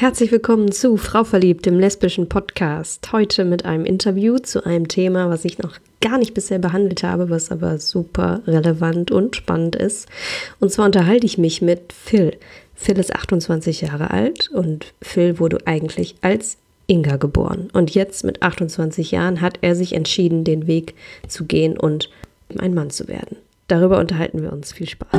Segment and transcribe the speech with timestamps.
[0.00, 3.12] Herzlich willkommen zu Frau Verliebt, dem lesbischen Podcast.
[3.12, 7.28] Heute mit einem Interview zu einem Thema, was ich noch gar nicht bisher behandelt habe,
[7.28, 10.08] was aber super relevant und spannend ist.
[10.58, 12.38] Und zwar unterhalte ich mich mit Phil.
[12.74, 16.56] Phil ist 28 Jahre alt und Phil wurde eigentlich als
[16.86, 17.68] Inga geboren.
[17.74, 20.94] Und jetzt mit 28 Jahren hat er sich entschieden, den Weg
[21.28, 22.08] zu gehen und
[22.58, 23.36] ein Mann zu werden.
[23.68, 24.72] Darüber unterhalten wir uns.
[24.72, 25.10] Viel Spaß.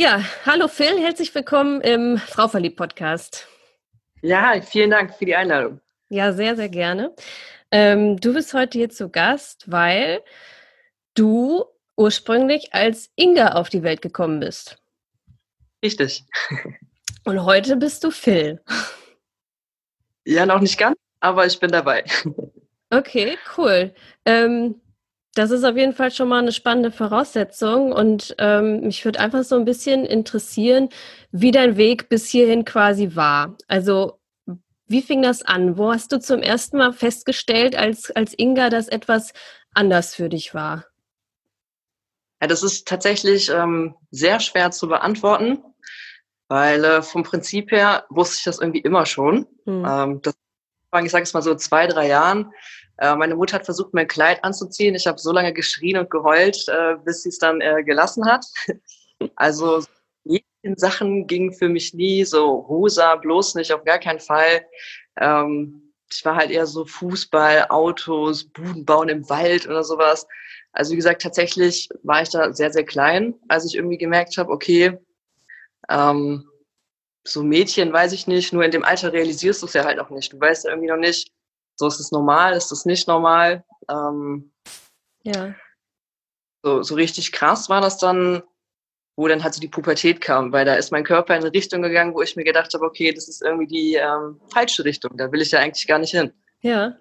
[0.00, 3.48] Ja, hallo Phil, herzlich willkommen im Frau Verliebt Podcast.
[4.22, 5.80] Ja, vielen Dank für die Einladung.
[6.08, 7.12] Ja, sehr, sehr gerne.
[7.72, 10.22] Ähm, du bist heute hier zu Gast, weil
[11.14, 11.64] du
[11.96, 14.80] ursprünglich als Inga auf die Welt gekommen bist.
[15.82, 16.22] Richtig.
[17.24, 18.62] Und heute bist du Phil.
[20.24, 22.04] Ja, noch nicht ganz, aber ich bin dabei.
[22.90, 23.92] Okay, cool.
[24.24, 24.80] Ähm,
[25.38, 29.44] das ist auf jeden Fall schon mal eine spannende Voraussetzung und ähm, mich würde einfach
[29.44, 30.88] so ein bisschen interessieren,
[31.30, 33.56] wie dein Weg bis hierhin quasi war.
[33.68, 34.18] Also
[34.88, 35.78] wie fing das an?
[35.78, 39.32] Wo hast du zum ersten Mal festgestellt als, als Inga, dass etwas
[39.74, 40.86] anders für dich war?
[42.40, 45.62] Ja, das ist tatsächlich ähm, sehr schwer zu beantworten,
[46.48, 49.46] weil äh, vom Prinzip her wusste ich das irgendwie immer schon.
[49.66, 49.84] Hm.
[49.86, 50.34] Ähm, das,
[51.04, 52.52] ich sage es mal so zwei, drei Jahren
[52.98, 54.94] äh, meine Mutter hat versucht, mir ein Kleid anzuziehen.
[54.94, 58.44] Ich habe so lange geschrien und geheult, äh, bis sie es dann äh, gelassen hat.
[59.34, 59.82] Also
[60.76, 64.64] Sachen gingen für mich nie so rosa, bloß nicht, auf gar keinen Fall.
[65.16, 70.26] Ähm, ich war halt eher so Fußball, Autos, Buden bauen im Wald oder sowas.
[70.72, 74.50] Also wie gesagt, tatsächlich war ich da sehr, sehr klein, als ich irgendwie gemerkt habe,
[74.50, 74.98] okay,
[75.88, 76.48] ähm,
[77.24, 80.10] so Mädchen weiß ich nicht, nur in dem Alter realisierst du es ja halt auch
[80.10, 80.32] nicht.
[80.32, 81.32] Du weißt ja irgendwie noch nicht,
[81.78, 83.64] so ist es normal, ist es nicht normal.
[83.88, 84.52] Ähm,
[85.22, 85.54] ja.
[86.62, 88.42] So, so richtig krass war das dann,
[89.16, 91.82] wo dann halt so die Pubertät kam, weil da ist mein Körper in eine Richtung
[91.82, 95.30] gegangen, wo ich mir gedacht habe, okay, das ist irgendwie die ähm, falsche Richtung, da
[95.30, 96.32] will ich ja eigentlich gar nicht hin.
[96.60, 96.96] Ja.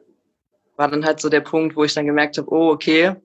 [0.75, 3.15] War dann halt so der Punkt, wo ich dann gemerkt habe, oh, okay,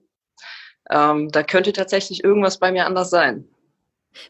[0.89, 3.47] ähm, da könnte tatsächlich irgendwas bei mir anders sein.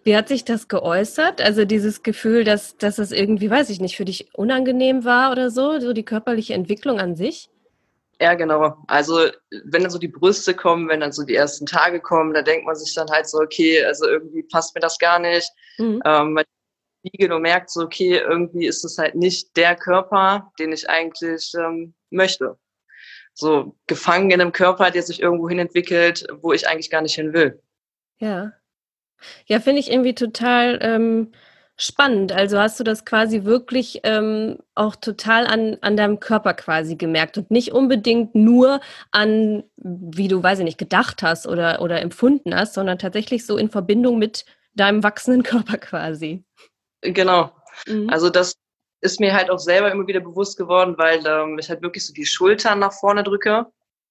[0.03, 1.41] Wie hat sich das geäußert?
[1.41, 5.49] Also dieses Gefühl, dass, dass es irgendwie, weiß ich nicht, für dich unangenehm war oder
[5.49, 7.49] so, so die körperliche Entwicklung an sich?
[8.21, 8.77] Ja, genau.
[8.87, 9.27] Also
[9.65, 12.65] wenn dann so die Brüste kommen, wenn dann so die ersten Tage kommen, da denkt
[12.65, 15.51] man sich dann halt so, okay, also irgendwie passt mir das gar nicht.
[15.77, 16.01] Mhm.
[16.05, 16.45] Ähm, man
[17.05, 21.51] spiegelt und merkt so, okay, irgendwie ist es halt nicht der Körper, den ich eigentlich
[21.57, 22.57] ähm, möchte.
[23.33, 27.15] So gefangen in einem Körper, der sich irgendwo hin entwickelt, wo ich eigentlich gar nicht
[27.15, 27.61] hin will.
[28.19, 28.53] Ja.
[29.45, 31.31] Ja, finde ich irgendwie total ähm,
[31.75, 32.31] spannend.
[32.31, 37.37] Also hast du das quasi wirklich ähm, auch total an, an deinem Körper quasi gemerkt
[37.37, 38.79] und nicht unbedingt nur
[39.11, 43.57] an, wie du, weiß ich nicht, gedacht hast oder, oder empfunden hast, sondern tatsächlich so
[43.57, 44.45] in Verbindung mit
[44.75, 46.43] deinem wachsenden Körper quasi.
[47.01, 47.51] Genau.
[47.87, 48.09] Mhm.
[48.09, 48.55] Also das
[49.01, 52.13] ist mir halt auch selber immer wieder bewusst geworden, weil ähm, ich halt wirklich so
[52.13, 53.65] die Schultern nach vorne drücke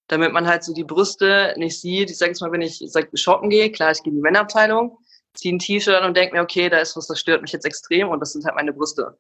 [0.09, 2.11] damit man halt so die Brüste nicht sieht.
[2.11, 4.99] Ich sage jetzt mal, wenn ich sag, shoppen gehe, klar, ich gehe in die Männerabteilung,
[5.35, 7.65] ziehe ein T-Shirt an und denke mir, okay, da ist was, das stört mich jetzt
[7.65, 9.17] extrem und das sind halt meine Brüste.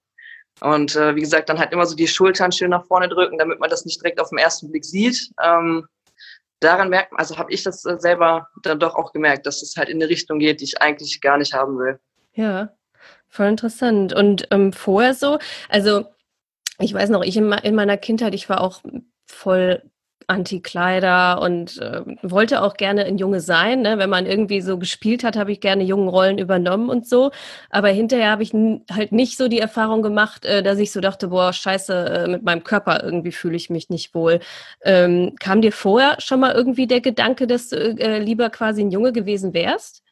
[0.60, 3.58] Und äh, wie gesagt, dann halt immer so die Schultern schön nach vorne drücken, damit
[3.58, 5.30] man das nicht direkt auf den ersten Blick sieht.
[5.42, 5.86] Ähm,
[6.60, 9.76] daran merkt man, also habe ich das äh, selber dann doch auch gemerkt, dass es
[9.76, 11.98] halt in eine Richtung geht, die ich eigentlich gar nicht haben will.
[12.34, 12.74] Ja,
[13.28, 14.12] voll interessant.
[14.12, 15.38] Und ähm, vorher so,
[15.68, 16.06] also
[16.78, 18.82] ich weiß noch, ich in, in meiner Kindheit, ich war auch
[19.26, 19.82] voll
[20.26, 23.82] Anti-Kleider und äh, wollte auch gerne ein Junge sein.
[23.82, 23.98] Ne?
[23.98, 27.30] Wenn man irgendwie so gespielt hat, habe ich gerne jungen Rollen übernommen und so.
[27.70, 28.52] Aber hinterher habe ich
[28.90, 32.42] halt nicht so die Erfahrung gemacht, äh, dass ich so dachte, boah, scheiße, äh, mit
[32.42, 34.40] meinem Körper irgendwie fühle ich mich nicht wohl.
[34.82, 38.90] Ähm, kam dir vorher schon mal irgendwie der Gedanke, dass du äh, lieber quasi ein
[38.90, 40.02] Junge gewesen wärst?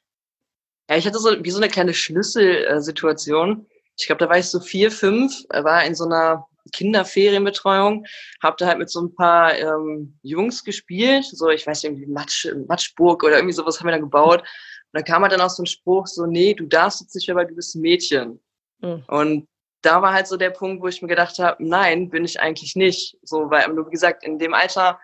[0.88, 3.66] Ja, ich hatte so wie so eine kleine Schlüsselsituation.
[3.96, 8.06] Ich glaube, da war ich so vier, fünf, war in so einer Kinderferienbetreuung,
[8.42, 12.06] habe da halt mit so ein paar ähm, Jungs gespielt, so ich weiß nicht, irgendwie
[12.06, 14.40] Matsch, Matschburg oder irgendwie sowas haben wir dann gebaut.
[14.40, 14.46] Und
[14.92, 17.36] dann kam halt dann auch so ein Spruch, so, nee, du darfst jetzt nicht mehr,
[17.36, 18.40] weil du bist ein Mädchen.
[18.80, 19.04] Mhm.
[19.06, 19.48] Und
[19.82, 22.76] da war halt so der Punkt, wo ich mir gedacht habe, nein, bin ich eigentlich
[22.76, 23.16] nicht.
[23.22, 25.00] So, weil, wie gesagt, in dem Alter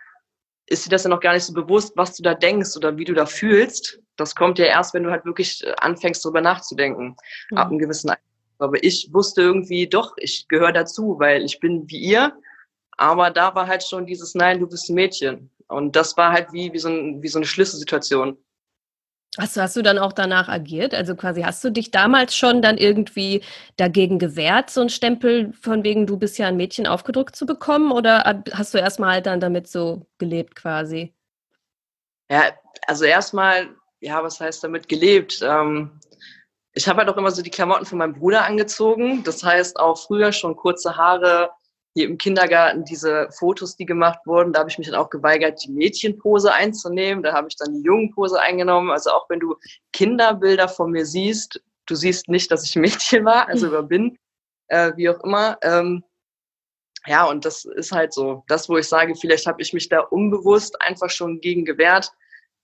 [0.67, 3.05] ist dir das ja noch gar nicht so bewusst, was du da denkst oder wie
[3.05, 4.01] du da fühlst.
[4.17, 7.17] Das kommt ja erst, wenn du halt wirklich anfängst, darüber nachzudenken.
[7.51, 7.57] Mhm.
[7.59, 8.23] Ab einem gewissen Alter.
[8.59, 12.33] Aber ich wusste irgendwie, doch, ich gehöre dazu, weil ich bin wie ihr.
[12.97, 15.51] Aber da war halt schon dieses Nein, du bist ein Mädchen.
[15.69, 18.39] Und das war halt wie, wie, so, ein, wie so eine Schlüsselsituation.
[19.39, 20.95] Hast du, hast du dann auch danach agiert?
[20.95, 23.43] Also quasi hast du dich damals schon dann irgendwie
[23.77, 27.93] dagegen gewehrt, so einen Stempel von wegen, du bist ja ein Mädchen aufgedrückt zu bekommen?
[27.93, 31.13] Oder hast du erstmal halt dann damit so gelebt quasi?
[32.31, 32.45] Ja,
[32.87, 33.69] also erstmal,
[34.01, 35.43] ja, was heißt damit gelebt?
[35.43, 36.01] Ähm,
[36.77, 39.25] ich habe halt auch immer so die Klamotten von meinem Bruder angezogen.
[39.25, 41.51] Das heißt auch früher schon kurze Haare,
[41.95, 45.65] hier im Kindergarten diese Fotos, die gemacht wurden, da habe ich mich dann auch geweigert,
[45.65, 47.25] die Mädchenpose einzunehmen.
[47.25, 48.91] Da habe ich dann die Jungenpose eingenommen.
[48.91, 49.57] Also auch wenn du
[49.95, 54.19] Kinderbilder von mir siehst, du siehst nicht, dass ich Mädchen war, also oder bin,
[54.69, 55.57] äh, wie auch immer.
[55.63, 56.05] Ähm,
[57.07, 58.45] ja, und das ist halt so.
[58.49, 62.13] Das, wo ich sage, vielleicht habe ich mich da unbewusst einfach schon gegen gewehrt.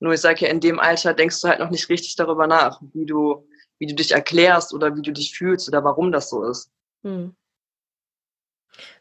[0.00, 2.82] Nur ich sage ja, in dem Alter denkst du halt noch nicht richtig darüber nach,
[2.92, 3.48] wie du,
[3.82, 6.70] wie du dich erklärst oder wie du dich fühlst oder warum das so ist.
[7.02, 7.34] Hm.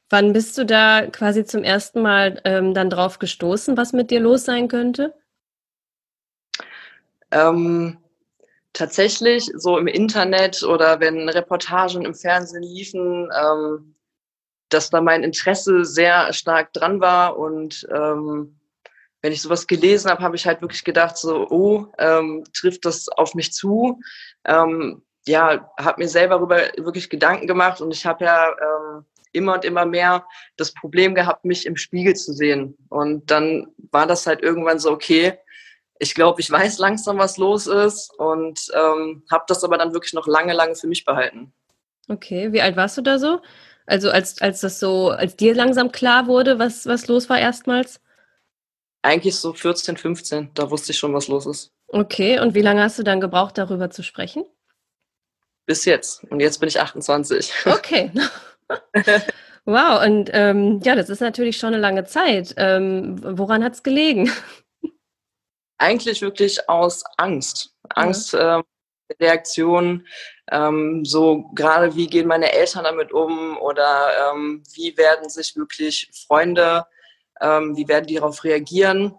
[0.10, 4.20] Wann bist du da quasi zum ersten Mal ähm, dann drauf gestoßen, was mit dir
[4.20, 5.14] los sein könnte?
[7.30, 8.00] Ähm,
[8.74, 13.96] tatsächlich so im Internet oder wenn Reportagen im Fernsehen liefen, ähm,
[14.70, 18.60] dass da mein Interesse sehr stark dran war und ähm,
[19.22, 23.08] wenn ich sowas gelesen habe, habe ich halt wirklich gedacht, so, oh, ähm, trifft das
[23.08, 24.00] auf mich zu?
[24.46, 29.54] Ähm, ja, habe mir selber darüber wirklich Gedanken gemacht und ich habe ja ähm, immer
[29.54, 30.26] und immer mehr
[30.58, 32.76] das Problem gehabt, mich im Spiegel zu sehen.
[32.90, 35.38] Und dann war das halt irgendwann so, okay,
[36.00, 40.14] ich glaube, ich weiß langsam, was los ist und ähm, habe das aber dann wirklich
[40.14, 41.54] noch lange, lange für mich behalten.
[42.10, 43.42] Okay, wie alt warst du da so?
[43.86, 48.02] Also als, als das so, als dir langsam klar wurde, was, was los war erstmals?
[49.04, 51.72] Eigentlich so 14, 15, da wusste ich schon, was los ist.
[51.94, 54.46] Okay, und wie lange hast du dann gebraucht, darüber zu sprechen?
[55.66, 56.24] Bis jetzt.
[56.26, 57.54] Und jetzt bin ich 28.
[57.66, 58.12] Okay.
[59.66, 62.54] wow, und ähm, ja, das ist natürlich schon eine lange Zeit.
[62.56, 64.32] Ähm, woran hat es gelegen?
[65.78, 67.76] Eigentlich wirklich aus Angst.
[67.90, 68.60] Angst, ja.
[68.60, 68.64] äh,
[69.20, 70.08] Reaktionen,
[70.50, 76.10] ähm, so gerade wie gehen meine Eltern damit um oder ähm, wie werden sich wirklich
[76.26, 76.86] Freunde,
[77.42, 79.16] ähm, wie werden die darauf reagieren.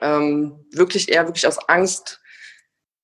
[0.00, 2.20] Ähm, wirklich eher wirklich aus Angst,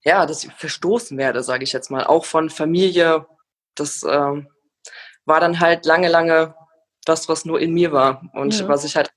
[0.04, 3.26] ja, dass ich verstoßen werde, sage ich jetzt mal, auch von Familie.
[3.74, 4.48] Das ähm,
[5.24, 6.54] war dann halt lange, lange
[7.04, 8.68] das, was nur in mir war und ja.
[8.68, 9.12] was ich halt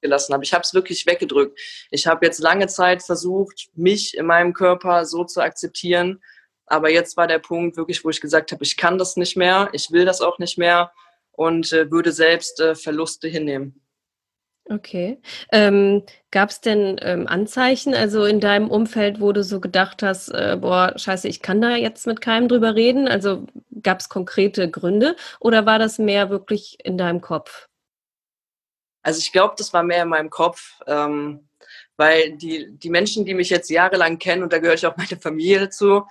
[0.00, 0.44] gelassen habe.
[0.44, 1.58] Ich habe es wirklich weggedrückt.
[1.90, 6.20] Ich habe jetzt lange Zeit versucht, mich in meinem Körper so zu akzeptieren.
[6.66, 9.68] Aber jetzt war der Punkt wirklich, wo ich gesagt habe, ich kann das nicht mehr,
[9.72, 10.92] ich will das auch nicht mehr
[11.32, 13.81] und äh, würde selbst äh, Verluste hinnehmen.
[14.70, 15.20] Okay.
[15.50, 20.28] Ähm, Gab es denn ähm, Anzeichen, also in deinem Umfeld, wo du so gedacht hast,
[20.28, 23.08] äh, boah, scheiße, ich kann da jetzt mit keinem drüber reden?
[23.08, 23.46] Also
[23.82, 27.68] gab es konkrete Gründe oder war das mehr wirklich in deinem Kopf?
[29.02, 31.48] Also ich glaube, das war mehr in meinem Kopf, ähm,
[31.96, 35.20] weil die, die Menschen, die mich jetzt jahrelang kennen, und da gehört ja auch meine
[35.20, 36.06] Familie dazu,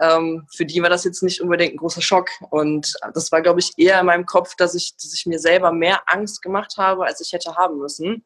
[0.00, 2.28] ähm, für die war das jetzt nicht unbedingt ein großer Schock.
[2.50, 5.72] Und das war, glaube ich, eher in meinem Kopf, dass ich, dass ich mir selber
[5.72, 8.24] mehr Angst gemacht habe, als ich hätte haben müssen.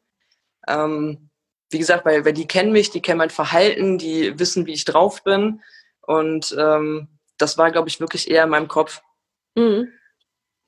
[0.67, 1.31] Ähm,
[1.71, 4.85] wie gesagt, weil, weil die kennen mich, die kennen mein Verhalten, die wissen, wie ich
[4.85, 5.63] drauf bin.
[6.03, 7.09] Und ähm,
[7.39, 9.03] das war, glaube ich, wirklich eher in meinem Kopf.
[9.55, 9.89] Mhm.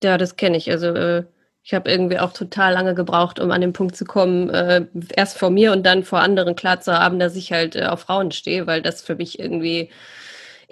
[0.03, 0.71] Ja, das kenne ich.
[0.71, 1.25] Also äh,
[1.65, 5.39] ich habe irgendwie auch total lange gebraucht, um an den Punkt zu kommen, äh, erst
[5.39, 8.33] vor mir und dann vor anderen klar zu haben, dass ich halt äh, auf Frauen
[8.33, 9.91] stehe, weil das für mich irgendwie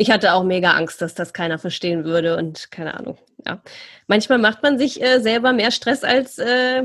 [0.00, 3.19] ich hatte auch mega Angst, dass das keiner verstehen würde und keine Ahnung.
[3.47, 3.61] Ja.
[4.06, 6.85] Manchmal macht man sich äh, selber mehr Stress als äh,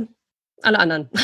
[0.62, 1.09] alle anderen.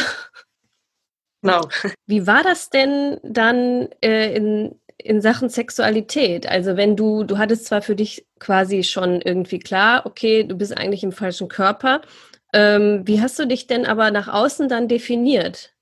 [1.44, 1.68] Genau.
[2.06, 6.46] Wie war das denn dann äh, in, in Sachen Sexualität?
[6.46, 10.78] Also wenn du, du hattest zwar für dich quasi schon irgendwie klar, okay, du bist
[10.78, 12.02] eigentlich im falschen Körper.
[12.54, 15.74] Ähm, wie hast du dich denn aber nach außen dann definiert?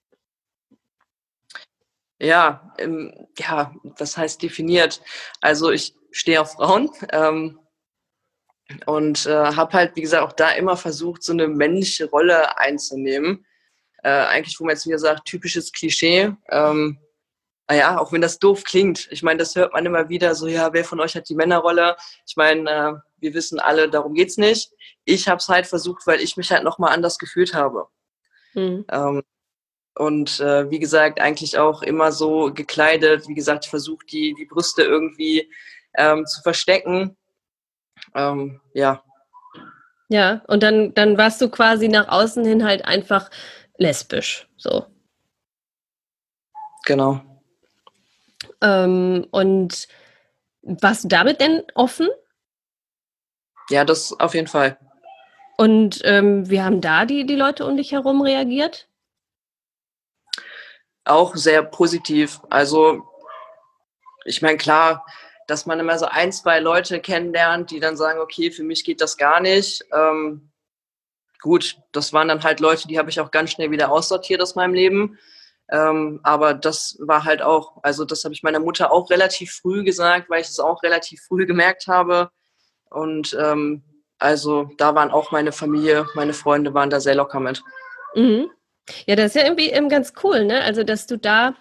[2.22, 5.02] Ja, ähm, ja, was heißt definiert?
[5.42, 7.60] Also ich stehe auf Frauen ähm,
[8.86, 13.46] und äh, habe halt, wie gesagt, auch da immer versucht, so eine männliche Rolle einzunehmen.
[14.04, 16.32] Äh, eigentlich, wo man jetzt wieder sagt, typisches Klischee.
[16.50, 17.00] Ähm,
[17.68, 19.08] naja, auch wenn das doof klingt.
[19.12, 21.96] Ich meine, das hört man immer wieder so, ja, wer von euch hat die Männerrolle?
[22.26, 24.72] Ich meine, äh, wir wissen alle, darum geht's nicht.
[25.06, 27.88] Ich habe es halt versucht, weil ich mich halt nochmal anders gefühlt habe.
[28.54, 28.86] Mhm.
[28.92, 29.24] Ähm,
[29.96, 34.82] und äh, wie gesagt, eigentlich auch immer so gekleidet, wie gesagt, versucht die, die Brüste
[34.84, 35.52] irgendwie
[36.00, 37.16] ähm, zu verstecken.
[38.16, 39.04] Ähm, ja.
[40.08, 43.30] Ja, und dann, dann warst du quasi nach außen hin halt einfach
[43.78, 44.88] lesbisch, so.
[46.86, 47.22] Genau.
[48.62, 49.88] Ähm, und
[50.64, 52.08] warst du damit denn offen?
[53.70, 54.80] Ja, das auf jeden Fall.
[55.58, 58.88] Und ähm, wie haben da die, die Leute um dich herum reagiert?
[61.04, 62.40] Auch sehr positiv.
[62.50, 63.06] Also
[64.26, 65.06] ich meine, klar,
[65.50, 69.02] dass man immer so ein, zwei Leute kennenlernt, die dann sagen, okay, für mich geht
[69.02, 69.84] das gar nicht.
[69.92, 70.52] Ähm,
[71.42, 74.56] gut, das waren dann halt Leute, die habe ich auch ganz schnell wieder aussortiert aus
[74.56, 75.18] meinem Leben.
[75.72, 79.84] Ähm, aber das war halt auch, also das habe ich meiner Mutter auch relativ früh
[79.84, 82.30] gesagt, weil ich es auch relativ früh gemerkt habe.
[82.90, 83.84] Und ähm,
[84.20, 87.64] also da waren auch meine Familie, meine Freunde waren da sehr locker mit.
[88.16, 88.50] Mhm.
[89.06, 90.62] Ja, das ist ja irgendwie eben ganz cool, ne?
[90.64, 91.56] Also, dass du da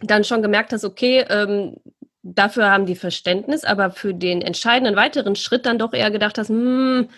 [0.00, 1.76] dann schon gemerkt hast, okay, ähm,
[2.24, 6.48] dafür haben die Verständnis, aber für den entscheidenden weiteren Schritt dann doch eher gedacht hast,
[6.48, 7.10] hm,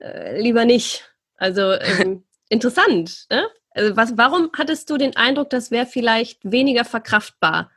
[0.00, 1.12] äh, lieber nicht.
[1.36, 3.26] Also ähm, interessant.
[3.30, 3.46] Ne?
[3.70, 7.70] Also was, warum hattest du den Eindruck, das wäre vielleicht weniger verkraftbar?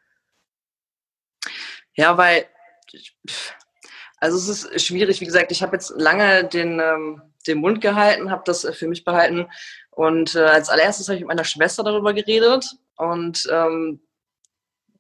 [1.94, 2.46] Ja, weil,
[4.18, 8.32] also es ist schwierig, wie gesagt, ich habe jetzt lange den, ähm, den Mund gehalten,
[8.32, 9.48] habe das für mich behalten
[9.92, 14.02] und äh, als allererstes habe ich mit meiner Schwester darüber geredet und ähm,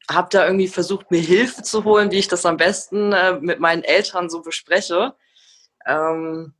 [0.09, 3.59] habe da irgendwie versucht, mir Hilfe zu holen, wie ich das am besten äh, mit
[3.59, 5.15] meinen Eltern so bespreche.
[5.85, 6.53] Ähm,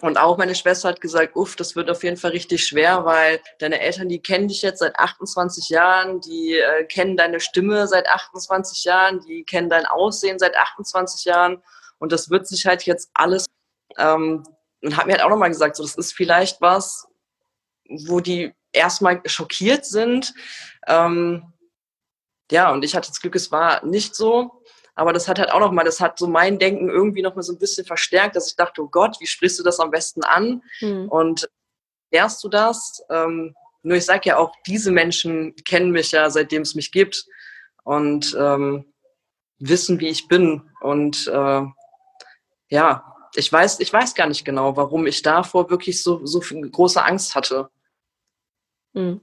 [0.00, 3.40] und auch meine Schwester hat gesagt, uff, das wird auf jeden Fall richtig schwer, weil
[3.58, 8.08] deine Eltern, die kennen dich jetzt seit 28 Jahren, die äh, kennen deine Stimme seit
[8.08, 11.62] 28 Jahren, die kennen dein Aussehen seit 28 Jahren.
[11.98, 13.46] Und das wird sich halt jetzt alles,
[13.98, 14.44] ähm,
[14.82, 17.06] und hat mir halt auch nochmal gesagt, so, das ist vielleicht was,
[17.88, 20.32] wo die erstmal schockiert sind.
[20.86, 21.51] Ähm,
[22.52, 24.62] ja, und ich hatte das Glück, es war nicht so.
[24.94, 27.58] Aber das hat halt auch nochmal, das hat so mein Denken irgendwie nochmal so ein
[27.58, 30.62] bisschen verstärkt, dass ich dachte, oh Gott, wie sprichst du das am besten an?
[30.82, 31.08] Mhm.
[31.08, 31.48] Und
[32.10, 33.02] erst du das?
[33.08, 37.24] Ähm, nur ich sage ja auch, diese Menschen kennen mich ja, seitdem es mich gibt
[37.84, 38.92] und ähm,
[39.58, 40.70] wissen, wie ich bin.
[40.82, 41.62] Und äh,
[42.68, 47.02] ja, ich weiß, ich weiß gar nicht genau, warum ich davor wirklich so, so große
[47.02, 47.70] Angst hatte.
[48.92, 49.22] Mhm.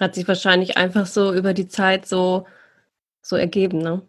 [0.00, 2.46] Hat sich wahrscheinlich einfach so über die Zeit so,
[3.22, 4.02] so ergeben, ne?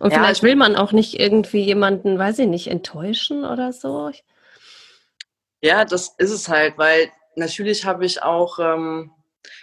[0.00, 4.10] Und ja, vielleicht will man auch nicht irgendwie jemanden, weiß ich nicht, enttäuschen oder so.
[5.60, 9.12] Ja, das ist es halt, weil natürlich habe ich auch ähm,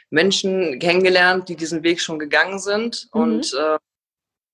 [0.10, 3.22] Menschen kennengelernt, die diesen Weg schon gegangen sind mhm.
[3.22, 3.78] und äh,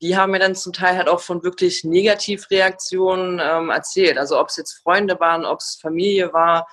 [0.02, 4.18] die haben mir dann zum Teil halt auch von wirklich Negativreaktionen ähm, erzählt.
[4.18, 6.68] Also ob es jetzt Freunde waren, ob es Familie war.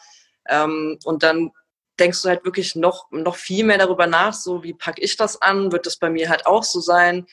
[0.49, 1.51] Ähm, und dann
[1.99, 5.41] denkst du halt wirklich noch, noch viel mehr darüber nach, so wie packe ich das
[5.41, 7.27] an, wird das bei mir halt auch so sein.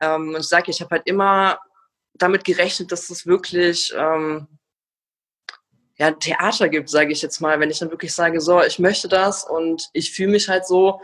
[0.00, 1.58] Ähm, und ich sage, ich habe halt immer
[2.14, 4.46] damit gerechnet, dass es wirklich ähm,
[5.96, 9.08] ja, Theater gibt, sage ich jetzt mal, wenn ich dann wirklich sage, so, ich möchte
[9.08, 11.00] das und ich fühle mich halt so.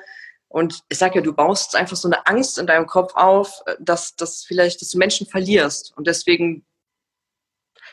[0.49, 4.17] Und ich sage ja, du baust einfach so eine Angst in deinem Kopf auf, dass,
[4.17, 5.97] dass vielleicht, dass du Menschen verlierst.
[5.97, 6.67] Und deswegen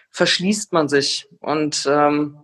[0.09, 1.27] verschließt man sich.
[1.39, 2.41] Und ähm,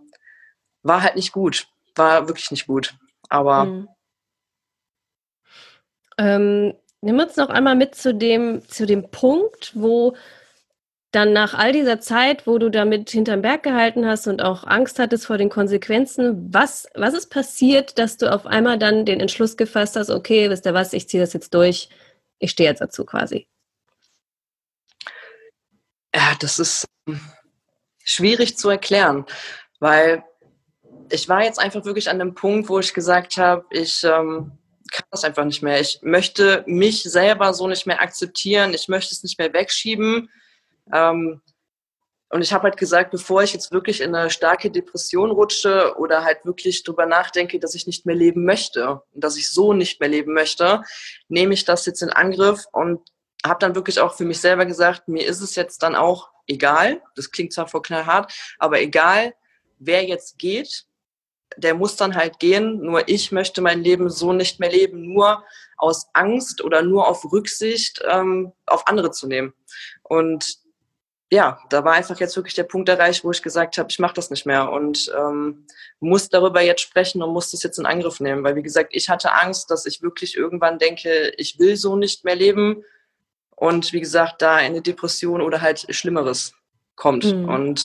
[0.82, 1.66] war halt nicht gut.
[1.94, 2.94] War wirklich nicht gut.
[3.28, 3.64] Aber.
[3.64, 3.88] Mhm.
[6.18, 6.74] Ähm,
[7.04, 10.16] Nimm uns noch einmal mit zu dem, zu dem Punkt, wo
[11.10, 14.98] dann nach all dieser Zeit, wo du damit hinterm Berg gehalten hast und auch Angst
[14.98, 19.58] hattest vor den Konsequenzen, was, was ist passiert, dass du auf einmal dann den Entschluss
[19.58, 21.90] gefasst hast, okay, wisst ihr was, ich ziehe das jetzt durch,
[22.38, 23.48] ich stehe jetzt dazu quasi?
[26.14, 26.88] Ja, das ist
[28.02, 29.26] schwierig zu erklären,
[29.78, 30.24] weil
[31.10, 34.52] ich war jetzt einfach wirklich an dem Punkt, wo ich gesagt habe, ich ähm,
[34.90, 35.80] kann das einfach nicht mehr.
[35.80, 38.74] Ich möchte mich selber so nicht mehr akzeptieren.
[38.74, 40.30] Ich möchte es nicht mehr wegschieben.
[40.92, 41.40] Ähm,
[42.30, 46.24] und ich habe halt gesagt, bevor ich jetzt wirklich in eine starke Depression rutsche oder
[46.24, 50.00] halt wirklich drüber nachdenke, dass ich nicht mehr leben möchte und dass ich so nicht
[50.00, 50.82] mehr leben möchte,
[51.28, 53.00] nehme ich das jetzt in Angriff und
[53.46, 57.02] habe dann wirklich auch für mich selber gesagt, mir ist es jetzt dann auch egal.
[57.14, 59.34] Das klingt zwar vor knallhart, aber egal,
[59.78, 60.86] wer jetzt geht,
[61.56, 62.80] der muss dann halt gehen.
[62.80, 65.44] Nur ich möchte mein Leben so nicht mehr leben, nur
[65.76, 69.52] aus Angst oder nur auf Rücksicht ähm, auf andere zu nehmen.
[70.02, 70.58] Und
[71.30, 74.14] ja, da war einfach jetzt wirklich der Punkt erreicht, wo ich gesagt habe, ich mache
[74.14, 75.66] das nicht mehr und ähm,
[75.98, 78.44] muss darüber jetzt sprechen und muss das jetzt in Angriff nehmen.
[78.44, 82.24] Weil wie gesagt, ich hatte Angst, dass ich wirklich irgendwann denke, ich will so nicht
[82.24, 82.84] mehr leben
[83.56, 86.54] und wie gesagt, da eine Depression oder halt Schlimmeres
[86.94, 87.24] kommt.
[87.24, 87.48] Mhm.
[87.48, 87.84] Und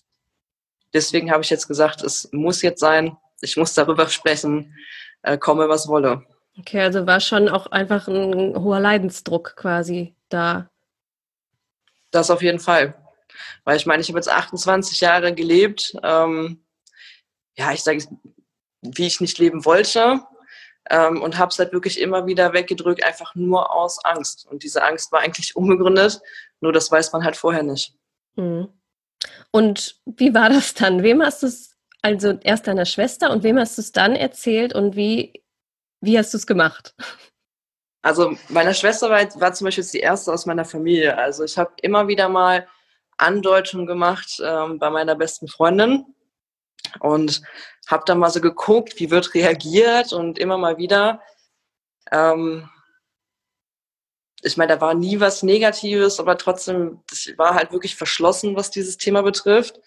[0.94, 4.76] deswegen habe ich jetzt gesagt, es muss jetzt sein, ich muss darüber sprechen,
[5.22, 6.26] äh, komme was wolle.
[6.58, 10.70] Okay, also war schon auch einfach ein hoher Leidensdruck quasi da.
[12.12, 12.96] Das auf jeden Fall.
[13.64, 15.96] Weil ich meine, ich habe jetzt 28 Jahre gelebt.
[16.04, 16.64] Ähm,
[17.58, 18.04] ja, ich sage,
[18.82, 20.22] wie ich nicht leben wollte.
[20.90, 24.48] Ähm, und habe es halt wirklich immer wieder weggedrückt, einfach nur aus Angst.
[24.50, 26.20] Und diese Angst war eigentlich unbegründet,
[26.62, 27.94] nur das weiß man halt vorher nicht.
[28.36, 28.70] Hm.
[29.52, 31.04] Und wie war das dann?
[31.04, 34.74] Wem hast du es also erst deiner Schwester und wem hast du es dann erzählt
[34.74, 35.44] und wie,
[36.02, 36.96] wie hast du es gemacht?
[38.02, 41.18] Also meine Schwester war, war zum Beispiel die erste aus meiner Familie.
[41.18, 42.68] Also ich habe immer wieder mal
[43.18, 46.06] Andeutungen gemacht ähm, bei meiner besten Freundin
[47.02, 47.42] und
[47.88, 51.22] habe dann mal so geguckt, wie wird reagiert und immer mal wieder.
[52.12, 52.70] Ähm,
[54.42, 58.72] ich meine, da war nie was Negatives, aber trotzdem, ich war halt wirklich verschlossen, was
[58.72, 59.82] dieses Thema betrifft.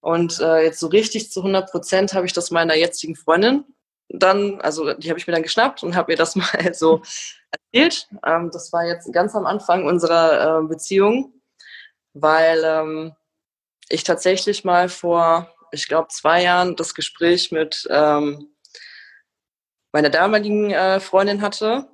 [0.00, 3.64] Und äh, jetzt so richtig zu 100 Prozent habe ich das meiner jetzigen Freundin
[4.12, 7.02] dann, also die habe ich mir dann geschnappt und habe ihr das mal so
[7.50, 8.08] erzählt.
[8.26, 11.32] Ähm, das war jetzt ganz am Anfang unserer äh, Beziehung,
[12.12, 13.12] weil ähm,
[13.88, 18.54] ich tatsächlich mal vor, ich glaube, zwei Jahren das Gespräch mit ähm,
[19.92, 21.88] meiner damaligen äh, Freundin hatte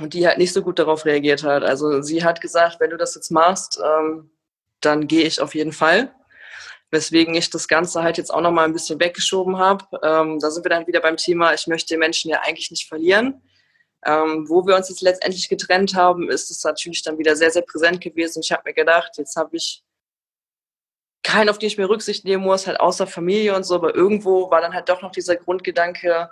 [0.00, 1.62] und die halt nicht so gut darauf reagiert hat.
[1.62, 4.30] Also sie hat gesagt, wenn du das jetzt machst, ähm,
[4.80, 6.12] dann gehe ich auf jeden Fall.
[6.92, 9.84] Weswegen ich das Ganze halt jetzt auch noch mal ein bisschen weggeschoben habe.
[10.04, 13.42] Ähm, da sind wir dann wieder beim Thema, ich möchte Menschen ja eigentlich nicht verlieren.
[14.04, 17.62] Ähm, wo wir uns jetzt letztendlich getrennt haben, ist es natürlich dann wieder sehr, sehr
[17.62, 18.42] präsent gewesen.
[18.42, 19.82] Ich habe mir gedacht, jetzt habe ich
[21.22, 24.50] keinen, auf den ich mir Rücksicht nehmen muss, halt außer Familie und so, aber irgendwo
[24.50, 26.30] war dann halt doch noch dieser Grundgedanke,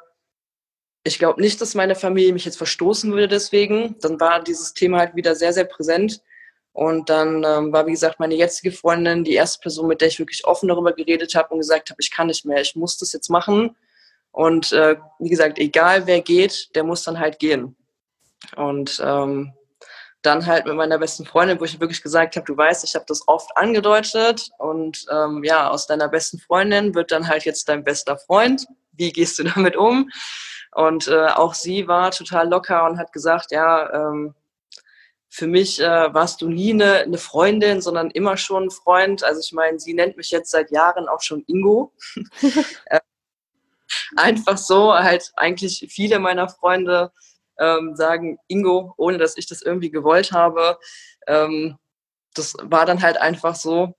[1.05, 3.97] ich glaube nicht, dass meine Familie mich jetzt verstoßen würde deswegen.
[4.01, 6.21] Dann war dieses Thema halt wieder sehr, sehr präsent.
[6.73, 10.19] Und dann ähm, war, wie gesagt, meine jetzige Freundin die erste Person, mit der ich
[10.19, 13.13] wirklich offen darüber geredet habe und gesagt habe, ich kann nicht mehr, ich muss das
[13.13, 13.77] jetzt machen.
[14.31, 17.77] Und äh, wie gesagt, egal wer geht, der muss dann halt gehen.
[18.57, 19.53] Und ähm,
[20.23, 23.07] dann halt mit meiner besten Freundin, wo ich wirklich gesagt habe, du weißt, ich habe
[23.09, 27.85] das oft angedeutet und ähm, ja, aus deiner besten Freundin wird dann halt jetzt dein
[27.85, 28.67] bester Freund.
[28.93, 30.11] Wie gehst du damit um?
[30.73, 34.35] Und äh, auch sie war total locker und hat gesagt, ja, ähm,
[35.33, 39.23] für mich äh, warst du nie eine, eine Freundin, sondern immer schon ein Freund.
[39.23, 41.93] Also ich meine, sie nennt mich jetzt seit Jahren auch schon Ingo.
[42.87, 43.01] Äh,
[44.17, 47.13] einfach so, halt eigentlich viele meiner Freunde
[47.59, 50.79] ähm, sagen Ingo, ohne dass ich das irgendwie gewollt habe.
[51.27, 51.77] Ähm,
[52.35, 53.95] das war dann halt einfach so.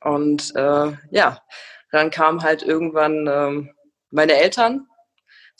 [0.00, 1.42] Und äh, ja,
[1.90, 3.70] dann kamen halt irgendwann ähm,
[4.10, 4.86] meine Eltern.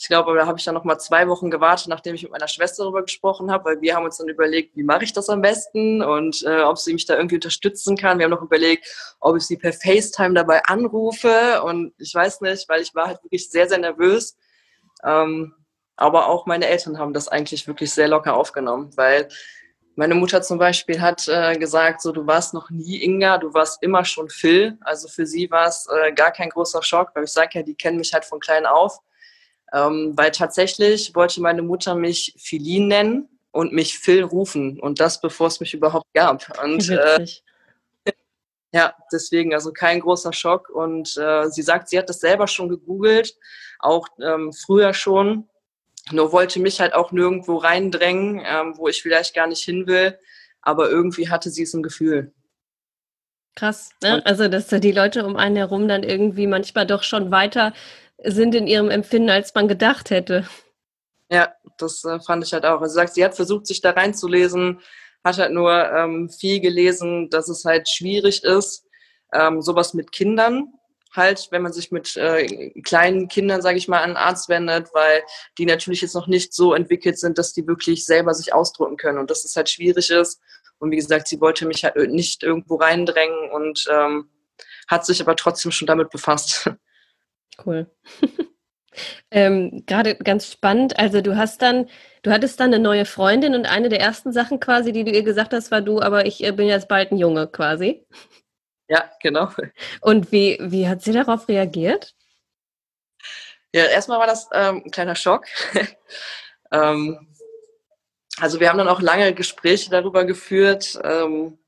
[0.01, 2.49] Ich glaube, da habe ich dann noch mal zwei Wochen gewartet, nachdem ich mit meiner
[2.49, 5.43] Schwester darüber gesprochen habe, weil wir haben uns dann überlegt, wie mache ich das am
[5.43, 8.19] besten und äh, ob sie mich da irgendwie unterstützen kann.
[8.19, 8.87] Wir haben noch überlegt,
[9.21, 13.23] ob ich sie per FaceTime dabei anrufe und ich weiß nicht, weil ich war halt
[13.23, 14.39] wirklich sehr, sehr nervös.
[15.05, 15.55] Ähm,
[15.97, 19.29] aber auch meine Eltern haben das eigentlich wirklich sehr locker aufgenommen, weil
[19.97, 23.83] meine Mutter zum Beispiel hat äh, gesagt, so du warst noch nie Inga, du warst
[23.83, 24.79] immer schon Phil.
[24.81, 27.75] Also für sie war es äh, gar kein großer Schock, weil ich sage ja, die
[27.75, 28.99] kennen mich halt von klein auf.
[29.73, 35.21] Ähm, weil tatsächlich wollte meine Mutter mich Philin nennen und mich Phil rufen und das
[35.21, 36.45] bevor es mich überhaupt gab.
[36.65, 37.27] Und äh,
[38.73, 40.71] ja, deswegen also kein großer Schock.
[40.71, 43.37] Und äh, sie sagt, sie hat das selber schon gegoogelt,
[43.79, 45.49] auch ähm, früher schon
[46.13, 50.19] nur wollte mich halt auch nirgendwo reindrängen, ähm, wo ich vielleicht gar nicht hin will.
[50.63, 52.33] Aber irgendwie hatte sie es im Gefühl.
[53.57, 54.25] Krass, ne?
[54.25, 57.73] Also, dass da die Leute um einen herum dann irgendwie manchmal doch schon weiter
[58.25, 60.47] sind in ihrem Empfinden, als man gedacht hätte.
[61.31, 62.81] Ja, das äh, fand ich halt auch.
[62.81, 64.81] Also, sie sagt, sie hat versucht, sich da reinzulesen,
[65.25, 68.87] hat halt nur ähm, viel gelesen, dass es halt schwierig ist,
[69.33, 70.73] ähm, sowas mit Kindern
[71.15, 74.89] halt, wenn man sich mit äh, kleinen Kindern, sage ich mal, an einen Arzt wendet,
[74.95, 75.23] weil
[75.59, 79.19] die natürlich jetzt noch nicht so entwickelt sind, dass die wirklich selber sich ausdrücken können
[79.19, 80.41] und dass es halt schwierig ist.
[80.79, 84.31] Und wie gesagt, sie wollte mich halt nicht irgendwo reindrängen und ähm,
[84.89, 86.71] hat sich aber trotzdem schon damit befasst.
[87.65, 87.91] Cool.
[89.31, 90.99] ähm, Gerade ganz spannend.
[90.99, 91.89] Also du hast dann,
[92.23, 95.23] du hattest dann eine neue Freundin und eine der ersten Sachen quasi, die du ihr
[95.23, 98.07] gesagt hast, war du, aber ich äh, bin jetzt bald ein Junge quasi.
[98.89, 99.51] Ja, genau.
[100.01, 102.15] Und wie, wie hat sie darauf reagiert?
[103.73, 105.47] Ja, erstmal war das ähm, ein kleiner Schock.
[106.73, 107.29] ähm,
[108.41, 111.59] also wir haben dann auch lange Gespräche darüber geführt, ähm,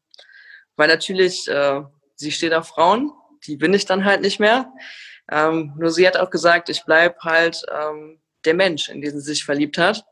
[0.75, 1.83] weil natürlich, äh,
[2.17, 3.13] sie steht auf Frauen,
[3.47, 4.73] die bin ich dann halt nicht mehr.
[5.31, 9.21] Ähm, nur sie hat auch gesagt, ich bleibe halt ähm, der Mensch, in den sie
[9.21, 10.05] sich verliebt hat.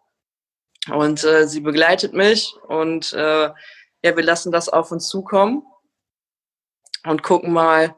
[0.88, 3.51] Und äh, sie begleitet mich und äh,
[4.03, 5.62] ja, wir lassen das auf uns zukommen
[7.05, 7.94] und gucken mal,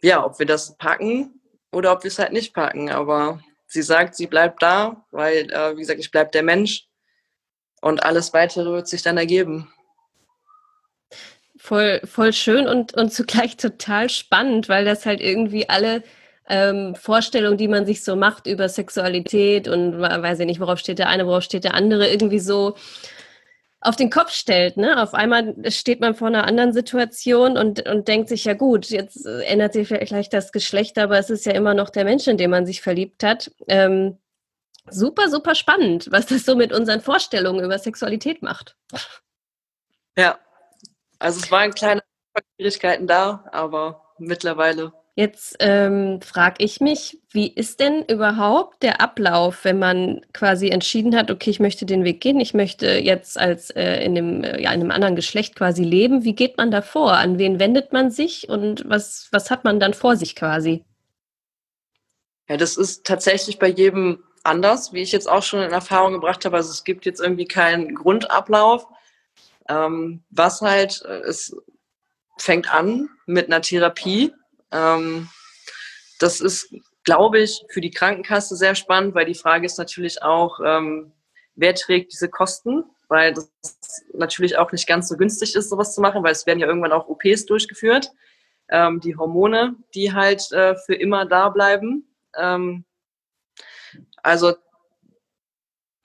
[0.00, 1.40] ja, ob wir das packen
[1.72, 2.90] oder ob wir es halt nicht packen.
[2.90, 6.86] Aber sie sagt, sie bleibt da, weil, äh, wie gesagt, ich bleibe der Mensch
[7.80, 9.72] und alles weitere wird sich dann ergeben.
[11.68, 16.02] Voll, voll schön und, und zugleich total spannend, weil das halt irgendwie alle
[16.48, 20.98] ähm, Vorstellungen, die man sich so macht über Sexualität und weiß ich nicht, worauf steht
[20.98, 22.74] der eine, worauf steht der andere, irgendwie so
[23.82, 24.78] auf den Kopf stellt.
[24.78, 25.02] Ne?
[25.02, 29.26] Auf einmal steht man vor einer anderen Situation und, und denkt sich, ja gut, jetzt
[29.26, 32.48] ändert sich vielleicht das Geschlecht, aber es ist ja immer noch der Mensch, in den
[32.48, 33.50] man sich verliebt hat.
[33.66, 34.16] Ähm,
[34.88, 38.74] super, super spannend, was das so mit unseren Vorstellungen über Sexualität macht.
[40.16, 40.38] Ja,
[41.18, 42.02] also es waren kleine
[42.56, 44.92] Schwierigkeiten da, aber mittlerweile.
[45.18, 51.16] Jetzt ähm, frage ich mich, wie ist denn überhaupt der Ablauf, wenn man quasi entschieden
[51.16, 54.62] hat, okay, ich möchte den Weg gehen, ich möchte jetzt als äh, in, dem, äh,
[54.62, 56.22] ja, in einem anderen Geschlecht quasi leben.
[56.22, 57.14] Wie geht man da vor?
[57.14, 60.84] An wen wendet man sich und was, was hat man dann vor sich quasi?
[62.48, 66.44] Ja, das ist tatsächlich bei jedem anders, wie ich jetzt auch schon in Erfahrung gebracht
[66.44, 66.56] habe.
[66.56, 68.86] Also es gibt jetzt irgendwie keinen Grundablauf.
[69.68, 71.54] Ähm, was halt, äh, es
[72.38, 74.32] fängt an mit einer Therapie.
[74.72, 75.28] Ähm,
[76.18, 80.60] das ist, glaube ich, für die Krankenkasse sehr spannend, weil die Frage ist natürlich auch,
[80.64, 81.12] ähm,
[81.54, 82.84] wer trägt diese Kosten?
[83.08, 83.50] Weil das
[84.12, 86.92] natürlich auch nicht ganz so günstig ist, sowas zu machen, weil es werden ja irgendwann
[86.92, 88.12] auch OPs durchgeführt.
[88.70, 92.14] Ähm, die Hormone, die halt äh, für immer da bleiben.
[92.36, 92.84] Ähm,
[94.22, 94.54] also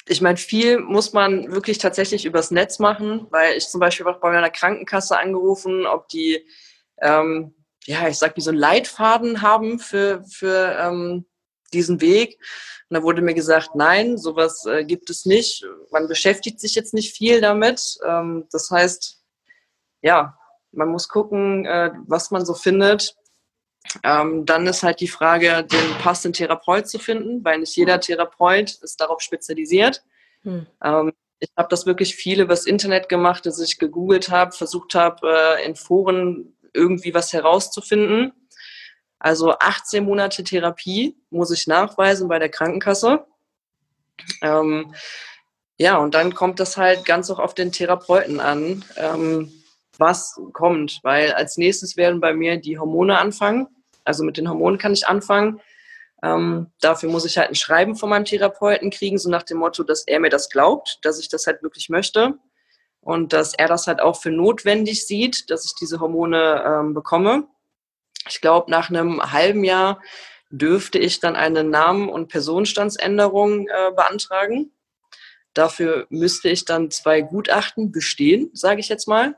[0.07, 4.19] ich meine, viel muss man wirklich tatsächlich übers Netz machen, weil ich zum Beispiel auch
[4.19, 6.45] bei meiner Krankenkasse angerufen, ob die,
[7.01, 11.25] ähm, ja, ich sag, wie so einen Leitfaden haben für, für ähm,
[11.71, 12.37] diesen Weg.
[12.89, 15.65] Und da wurde mir gesagt, nein, sowas äh, gibt es nicht.
[15.91, 17.97] Man beschäftigt sich jetzt nicht viel damit.
[18.05, 19.21] Ähm, das heißt,
[20.01, 20.37] ja,
[20.71, 23.15] man muss gucken, äh, was man so findet.
[24.03, 28.71] Ähm, dann ist halt die Frage, den passenden Therapeut zu finden, weil nicht jeder Therapeut
[28.81, 30.03] ist darauf spezialisiert.
[30.43, 30.65] Hm.
[30.83, 35.57] Ähm, ich habe das wirklich viel übers Internet gemacht, dass ich gegoogelt habe, versucht habe,
[35.59, 38.31] äh, in Foren irgendwie was herauszufinden.
[39.19, 43.25] Also 18 Monate Therapie muss ich nachweisen bei der Krankenkasse.
[44.41, 44.93] Ähm,
[45.77, 48.85] ja, und dann kommt das halt ganz auch auf den Therapeuten an.
[48.97, 49.51] Ähm,
[49.97, 53.67] was kommt, weil als nächstes werden bei mir die Hormone anfangen.
[54.03, 55.61] Also mit den Hormonen kann ich anfangen.
[56.23, 59.83] Ähm, dafür muss ich halt ein Schreiben von meinem Therapeuten kriegen, so nach dem Motto,
[59.83, 62.37] dass er mir das glaubt, dass ich das halt wirklich möchte
[63.01, 67.47] und dass er das halt auch für notwendig sieht, dass ich diese Hormone ähm, bekomme.
[68.29, 70.01] Ich glaube, nach einem halben Jahr
[70.49, 74.71] dürfte ich dann eine Namen- und Personenstandsänderung äh, beantragen.
[75.53, 79.35] Dafür müsste ich dann zwei Gutachten bestehen, sage ich jetzt mal.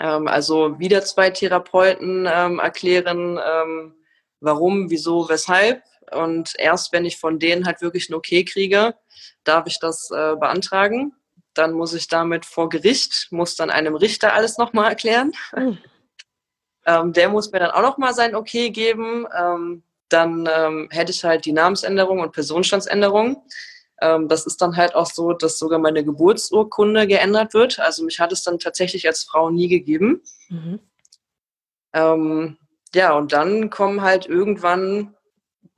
[0.00, 3.94] Ähm, also wieder zwei Therapeuten ähm, erklären, ähm,
[4.40, 5.82] warum, wieso, weshalb.
[6.12, 8.94] Und erst wenn ich von denen halt wirklich ein Okay kriege,
[9.44, 11.14] darf ich das äh, beantragen.
[11.54, 15.32] Dann muss ich damit vor Gericht, muss dann einem Richter alles nochmal erklären.
[15.54, 15.78] Mhm.
[16.86, 19.26] ähm, der muss mir dann auch nochmal sein Okay geben.
[19.36, 23.42] Ähm, dann ähm, hätte ich halt die Namensänderung und Personenstandsänderung.
[24.00, 27.78] Ähm, das ist dann halt auch so, dass sogar meine Geburtsurkunde geändert wird.
[27.78, 30.22] Also mich hat es dann tatsächlich als Frau nie gegeben.
[30.48, 30.80] Mhm.
[31.92, 32.58] Ähm,
[32.94, 35.14] ja, und dann kommen halt irgendwann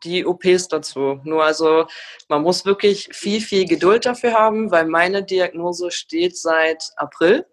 [0.04, 1.20] die OPs dazu.
[1.24, 1.86] Nur also
[2.28, 7.46] man muss wirklich viel, viel Geduld dafür haben, weil meine Diagnose steht seit April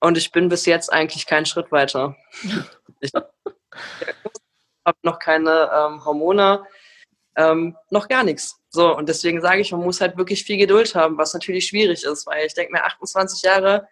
[0.00, 2.16] und ich bin bis jetzt eigentlich keinen Schritt weiter.
[3.00, 3.12] Ich
[4.86, 6.64] habe noch keine ähm, Hormone,
[7.36, 8.60] ähm, noch gar nichts.
[8.74, 12.02] So, und deswegen sage ich, man muss halt wirklich viel Geduld haben, was natürlich schwierig
[12.02, 13.86] ist, weil ich denke mir, 28 Jahre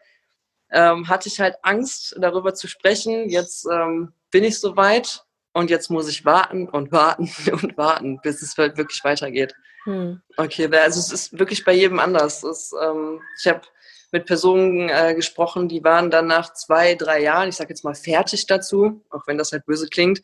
[0.72, 3.28] ähm, hatte ich halt Angst, darüber zu sprechen.
[3.28, 8.18] Jetzt ähm, bin ich so weit und jetzt muss ich warten und warten und warten,
[8.24, 9.54] bis es halt wirklich weitergeht.
[9.84, 10.20] Hm.
[10.36, 12.42] Okay, also es ist wirklich bei jedem anders.
[12.42, 13.62] Es, ähm, ich habe
[14.10, 17.94] mit Personen äh, gesprochen, die waren dann nach zwei, drei Jahren, ich sage jetzt mal
[17.94, 20.22] fertig dazu, auch wenn das halt böse klingt,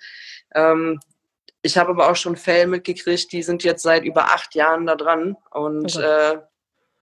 [0.52, 0.98] ähm,
[1.68, 4.96] ich habe aber auch schon Fälle mitgekriegt, die sind jetzt seit über acht Jahren da
[4.96, 6.32] dran und okay.
[6.32, 6.38] äh,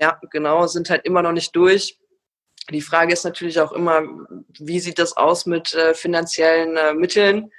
[0.00, 2.00] ja, genau, sind halt immer noch nicht durch.
[2.70, 4.02] Die Frage ist natürlich auch immer,
[4.58, 7.52] wie sieht das aus mit äh, finanziellen äh, Mitteln?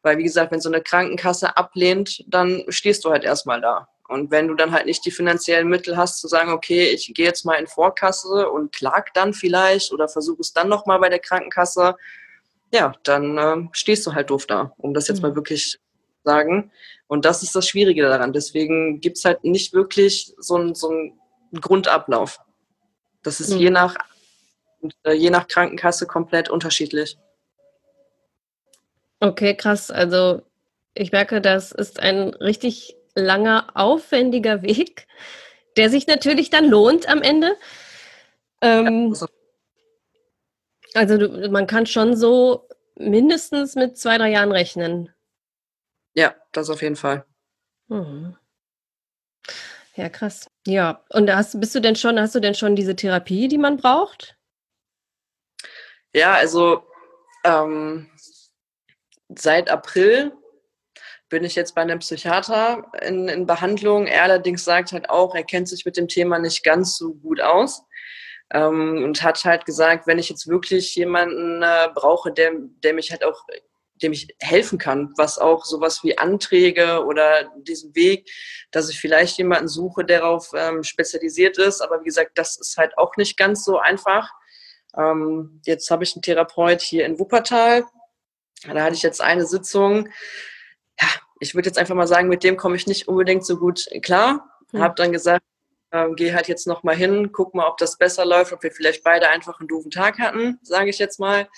[0.00, 3.86] Weil, wie gesagt, wenn so eine Krankenkasse ablehnt, dann stehst du halt erstmal da.
[4.08, 7.26] Und wenn du dann halt nicht die finanziellen Mittel hast, zu sagen, okay, ich gehe
[7.26, 11.20] jetzt mal in Vorkasse und klag dann vielleicht oder versuche es dann nochmal bei der
[11.20, 11.96] Krankenkasse,
[12.72, 15.28] ja, dann äh, stehst du halt doof da, um das jetzt mhm.
[15.28, 15.78] mal wirklich
[16.24, 16.70] sagen.
[17.06, 18.32] Und das ist das Schwierige daran.
[18.32, 21.18] Deswegen gibt es halt nicht wirklich so einen, so einen
[21.60, 22.40] Grundablauf.
[23.22, 23.58] Das ist mhm.
[23.58, 23.96] je, nach,
[25.04, 27.16] äh, je nach Krankenkasse komplett unterschiedlich.
[29.20, 29.90] Okay, krass.
[29.90, 30.42] Also
[30.94, 35.06] ich merke, das ist ein richtig langer, aufwendiger Weg,
[35.76, 37.56] der sich natürlich dann lohnt am Ende.
[38.60, 39.26] Ähm, ja,
[40.94, 45.13] also du, man kann schon so mindestens mit zwei, drei Jahren rechnen.
[46.14, 47.24] Ja, das auf jeden Fall.
[47.88, 48.36] Mhm.
[49.96, 50.48] Ja, krass.
[50.66, 53.76] Ja, und hast, bist du denn schon, hast du denn schon diese Therapie, die man
[53.76, 54.36] braucht?
[56.12, 56.84] Ja, also
[57.44, 58.10] ähm,
[59.28, 60.32] seit April
[61.28, 64.06] bin ich jetzt bei einem Psychiater in, in Behandlung.
[64.06, 67.40] Er allerdings sagt halt auch, er kennt sich mit dem Thema nicht ganz so gut
[67.40, 67.84] aus.
[68.50, 73.10] Ähm, und hat halt gesagt, wenn ich jetzt wirklich jemanden äh, brauche, der, der mich
[73.10, 73.44] halt auch,
[74.02, 78.28] dem ich helfen kann, was auch sowas wie Anträge oder diesen Weg,
[78.70, 81.80] dass ich vielleicht jemanden suche, der darauf ähm, spezialisiert ist.
[81.80, 84.30] Aber wie gesagt, das ist halt auch nicht ganz so einfach.
[84.96, 87.84] Ähm, jetzt habe ich einen Therapeut hier in Wuppertal.
[88.62, 90.08] Da hatte ich jetzt eine Sitzung.
[91.00, 91.08] Ja,
[91.40, 94.48] ich würde jetzt einfach mal sagen, mit dem komme ich nicht unbedingt so gut klar.
[94.72, 94.80] Mhm.
[94.80, 95.44] Habe dann gesagt,
[95.92, 99.04] ähm, geh halt jetzt nochmal hin, guck mal, ob das besser läuft, ob wir vielleicht
[99.04, 101.48] beide einfach einen doofen Tag hatten, sage ich jetzt mal.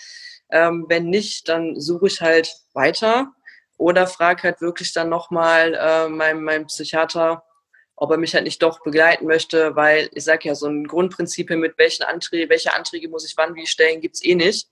[0.51, 3.33] Ähm, wenn nicht, dann suche ich halt weiter
[3.79, 7.45] oder frage halt wirklich dann nochmal äh, meinem, meinem Psychiater,
[7.97, 11.51] ob er mich halt nicht doch begleiten möchte, weil ich sage ja, so ein Grundprinzip
[11.51, 14.69] mit welchen Anträge, welche Anträge muss ich wann wie stellen, gibt's eh nicht.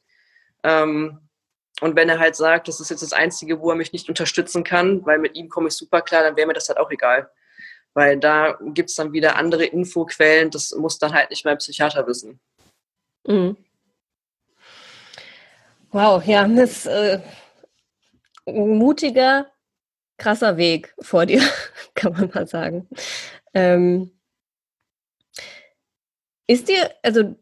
[0.62, 1.20] Ähm,
[1.80, 4.62] und wenn er halt sagt, das ist jetzt das Einzige, wo er mich nicht unterstützen
[4.62, 7.30] kann, weil mit ihm komme ich super klar, dann wäre mir das halt auch egal
[7.94, 12.06] weil da gibt es dann wieder andere Infoquellen, das muss dann halt nicht mein Psychiater
[12.06, 12.40] wissen.
[13.26, 13.56] Mhm.
[15.94, 17.20] Wow, ja, das ist äh,
[18.48, 19.46] ein mutiger,
[20.18, 21.40] krasser Weg vor dir,
[21.94, 22.88] kann man mal sagen.
[23.54, 24.10] Ähm,
[26.48, 27.36] ist dir, also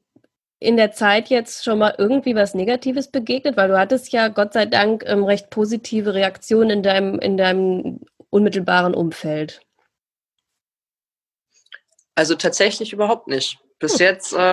[0.58, 3.56] in der Zeit jetzt schon mal irgendwie was Negatives begegnet?
[3.56, 8.00] Weil du hattest ja Gott sei Dank ähm, recht positive Reaktionen in deinem, in deinem
[8.28, 9.62] unmittelbaren Umfeld.
[12.14, 13.58] Also tatsächlich überhaupt nicht.
[13.78, 14.00] Bis hm.
[14.00, 14.52] jetzt äh,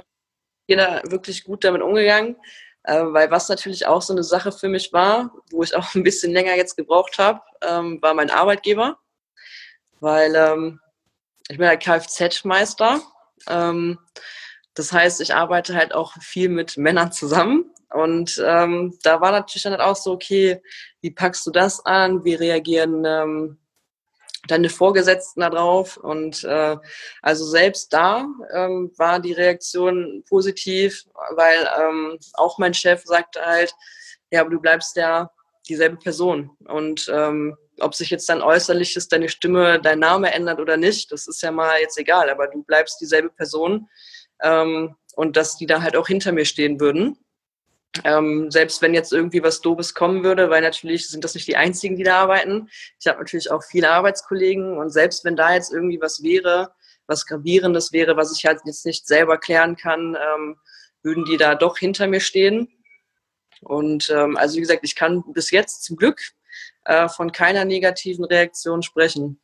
[0.68, 2.38] jeder wirklich gut damit umgegangen,
[2.84, 6.04] äh, weil was natürlich auch so eine Sache für mich war, wo ich auch ein
[6.04, 8.98] bisschen länger jetzt gebraucht habe, ähm, war mein Arbeitgeber,
[10.00, 10.80] weil ähm,
[11.50, 13.02] ich bin halt Kfz-Meister.
[13.48, 14.00] Ähm,
[14.76, 17.74] das heißt, ich arbeite halt auch viel mit Männern zusammen.
[17.92, 20.62] Und ähm, da war natürlich dann halt auch so, okay,
[21.02, 22.24] wie packst du das an?
[22.24, 23.58] Wie reagieren ähm,
[24.48, 25.98] deine Vorgesetzten darauf.
[25.98, 26.78] Und äh,
[27.22, 33.74] also selbst da ähm, war die Reaktion positiv, weil ähm, auch mein Chef sagte halt,
[34.32, 35.32] ja, aber du bleibst ja
[35.68, 36.52] dieselbe Person.
[36.66, 41.28] Und ähm, ob sich jetzt dein Äußerliches, deine Stimme, dein Name ändert oder nicht, das
[41.28, 43.88] ist ja mal jetzt egal, aber du bleibst dieselbe Person.
[44.42, 47.18] Ähm, und dass die da halt auch hinter mir stehen würden.
[48.04, 51.58] Ähm, selbst wenn jetzt irgendwie was Dobes kommen würde, weil natürlich sind das nicht die
[51.58, 52.70] einzigen, die da arbeiten.
[53.00, 56.74] Ich habe natürlich auch viele Arbeitskollegen und selbst wenn da jetzt irgendwie was wäre,
[57.08, 60.58] was gravierendes wäre, was ich halt jetzt nicht selber klären kann, ähm,
[61.02, 62.70] würden die da doch hinter mir stehen.
[63.62, 66.22] Und ähm, also wie gesagt, ich kann bis jetzt zum Glück
[66.86, 69.42] äh, von keiner negativen Reaktion sprechen.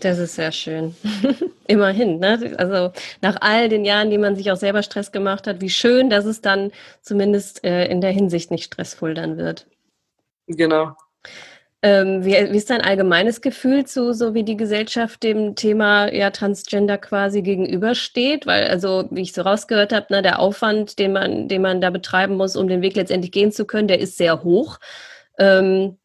[0.00, 0.94] Das ist sehr schön.
[1.66, 2.54] Immerhin, ne?
[2.56, 6.10] Also nach all den Jahren, die man sich auch selber Stress gemacht hat, wie schön,
[6.10, 9.66] dass es dann zumindest äh, in der Hinsicht nicht stressvoll dann wird.
[10.46, 10.96] Genau.
[11.82, 16.30] Ähm, wie, wie, ist dein allgemeines Gefühl zu, so wie die Gesellschaft dem Thema ja,
[16.30, 18.46] Transgender quasi gegenübersteht?
[18.46, 21.88] Weil, also, wie ich so rausgehört habe, ne, der Aufwand, den man, den man da
[21.90, 24.78] betreiben muss, um den Weg letztendlich gehen zu können, der ist sehr hoch.
[25.38, 25.96] Ähm,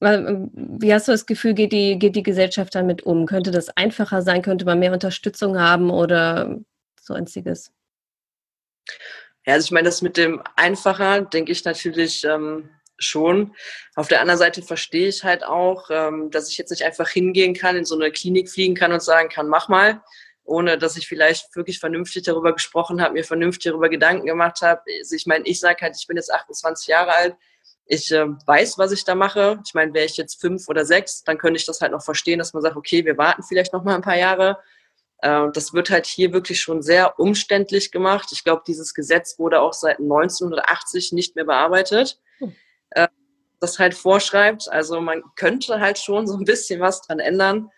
[0.00, 3.26] wie hast du das Gefühl, geht die, geht die Gesellschaft damit um?
[3.26, 4.42] Könnte das einfacher sein?
[4.42, 6.58] Könnte man mehr Unterstützung haben oder
[7.00, 7.72] so einziges?
[9.46, 13.54] Ja, also ich meine, das mit dem einfacher, denke ich natürlich ähm, schon.
[13.94, 17.54] Auf der anderen Seite verstehe ich halt auch, ähm, dass ich jetzt nicht einfach hingehen
[17.54, 20.02] kann, in so eine Klinik fliegen kann und sagen kann, mach mal,
[20.44, 24.82] ohne dass ich vielleicht wirklich vernünftig darüber gesprochen habe, mir vernünftig darüber Gedanken gemacht habe.
[24.98, 27.36] Also ich meine, ich sage halt, ich bin jetzt 28 Jahre alt,
[27.86, 29.60] ich äh, weiß, was ich da mache.
[29.66, 32.38] Ich meine, wäre ich jetzt fünf oder sechs, dann könnte ich das halt noch verstehen,
[32.38, 34.58] dass man sagt, okay, wir warten vielleicht noch mal ein paar Jahre.
[35.18, 38.30] Äh, das wird halt hier wirklich schon sehr umständlich gemacht.
[38.32, 42.20] Ich glaube, dieses Gesetz wurde auch seit 1980 nicht mehr bearbeitet.
[42.38, 42.54] Hm.
[42.90, 43.08] Äh,
[43.60, 44.68] das halt vorschreibt.
[44.70, 47.70] Also man könnte halt schon so ein bisschen was dran ändern.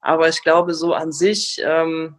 [0.00, 2.18] Aber ich glaube, so an sich ähm,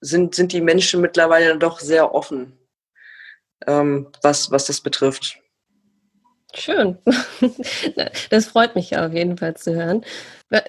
[0.00, 2.58] sind, sind die Menschen mittlerweile doch sehr offen,
[3.66, 5.38] ähm, was, was das betrifft.
[6.54, 6.98] Schön.
[8.30, 10.04] Das freut mich auf jeden Fall zu hören.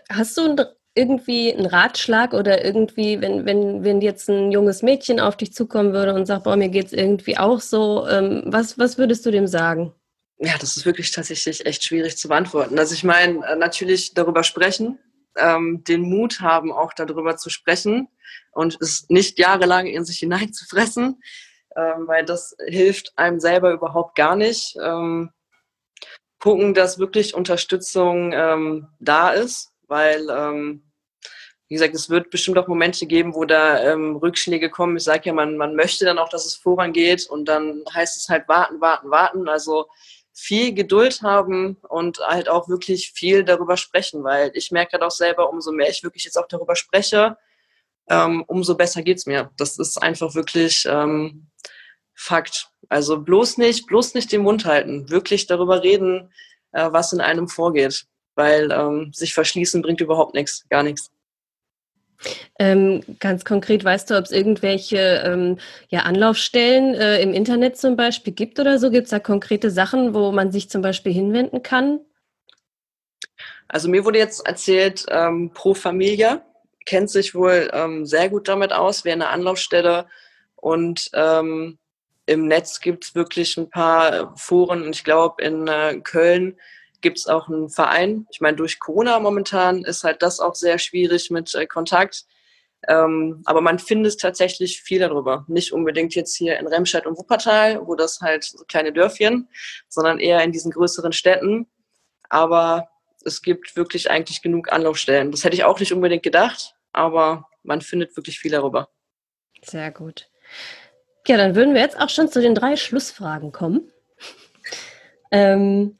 [0.09, 0.55] Hast du
[0.95, 5.93] irgendwie einen Ratschlag oder irgendwie, wenn, wenn, wenn jetzt ein junges Mädchen auf dich zukommen
[5.93, 9.31] würde und sagt, boah, mir geht es irgendwie auch so, ähm, was, was würdest du
[9.31, 9.93] dem sagen?
[10.37, 12.79] Ja, das ist wirklich tatsächlich echt schwierig zu beantworten.
[12.79, 14.99] Also ich meine, äh, natürlich darüber sprechen,
[15.37, 18.07] ähm, den Mut haben, auch darüber zu sprechen
[18.51, 21.21] und es nicht jahrelang in sich hineinzufressen,
[21.75, 24.75] ähm, weil das hilft einem selber überhaupt gar nicht.
[24.81, 25.31] Ähm,
[26.39, 30.83] gucken, dass wirklich Unterstützung ähm, da ist, weil, ähm,
[31.67, 34.97] wie gesagt, es wird bestimmt auch Momente geben, wo da ähm, Rückschläge kommen.
[34.97, 38.29] Ich sage ja, man, man möchte dann auch, dass es vorangeht und dann heißt es
[38.29, 39.47] halt warten, warten, warten.
[39.47, 39.87] Also
[40.33, 45.11] viel Geduld haben und halt auch wirklich viel darüber sprechen, weil ich merke halt auch
[45.11, 47.37] selber, umso mehr ich wirklich jetzt auch darüber spreche,
[48.09, 49.51] ähm, umso besser geht's mir.
[49.57, 51.48] Das ist einfach wirklich ähm,
[52.21, 52.67] Fakt.
[52.89, 56.33] Also bloß nicht, bloß nicht den Mund halten, wirklich darüber reden,
[56.73, 61.11] äh, was in einem vorgeht, weil ähm, sich verschließen bringt überhaupt nichts, gar nichts.
[62.59, 67.95] Ähm, ganz konkret, weißt du, ob es irgendwelche ähm, ja, Anlaufstellen äh, im Internet zum
[67.95, 68.91] Beispiel gibt oder so?
[68.91, 72.01] Gibt es da konkrete Sachen, wo man sich zum Beispiel hinwenden kann?
[73.69, 76.45] Also mir wurde jetzt erzählt, ähm, Pro Familia
[76.85, 80.07] kennt sich wohl ähm, sehr gut damit aus, wäre eine Anlaufstelle.
[80.57, 81.79] Und ähm,
[82.29, 84.83] im Netz gibt es wirklich ein paar Foren.
[84.83, 86.59] Und ich glaube, in äh, Köln
[87.01, 88.27] gibt es auch einen Verein.
[88.31, 92.25] Ich meine, durch Corona momentan ist halt das auch sehr schwierig mit äh, Kontakt.
[92.87, 95.43] Ähm, aber man findet tatsächlich viel darüber.
[95.47, 99.49] Nicht unbedingt jetzt hier in Remscheid und Wuppertal, wo das halt so kleine Dörfchen,
[99.87, 101.67] sondern eher in diesen größeren Städten.
[102.29, 102.89] Aber
[103.25, 105.31] es gibt wirklich eigentlich genug Anlaufstellen.
[105.31, 108.87] Das hätte ich auch nicht unbedingt gedacht, aber man findet wirklich viel darüber.
[109.63, 110.29] Sehr gut.
[111.29, 113.91] Ja, dann würden wir jetzt auch schon zu den drei Schlussfragen kommen.
[115.29, 115.99] Ähm,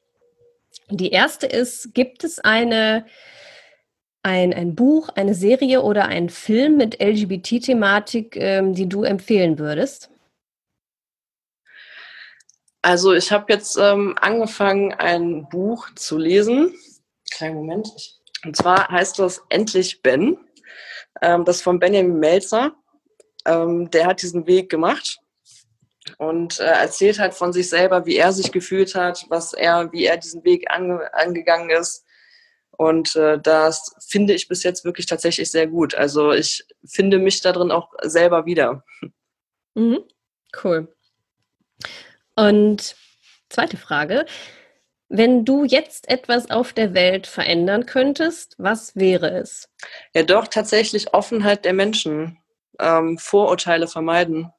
[0.89, 3.05] die erste ist, gibt es eine,
[4.23, 10.09] ein, ein Buch, eine Serie oder einen Film mit LGBT-Thematik, ähm, die du empfehlen würdest?
[12.81, 16.73] Also ich habe jetzt ähm, angefangen, ein Buch zu lesen.
[17.29, 17.87] Kleinen Moment.
[18.43, 20.39] Und zwar heißt das Endlich Ben.
[21.21, 22.73] Ähm, das von Benjamin Melzer.
[23.45, 25.19] Ähm, der hat diesen Weg gemacht
[26.17, 30.06] und äh, erzählt halt von sich selber, wie er sich gefühlt hat, was er, wie
[30.06, 32.06] er diesen Weg ange angegangen ist.
[32.71, 35.95] Und äh, das finde ich bis jetzt wirklich tatsächlich sehr gut.
[35.95, 38.84] Also ich finde mich darin auch selber wieder.
[39.75, 39.99] Mhm.
[40.63, 40.93] Cool.
[42.36, 42.95] Und
[43.49, 44.25] zweite Frage.
[45.10, 49.67] Wenn du jetzt etwas auf der Welt verändern könntest, was wäre es?
[50.13, 52.38] Ja, doch tatsächlich Offenheit der Menschen,
[52.79, 54.51] ähm, Vorurteile vermeiden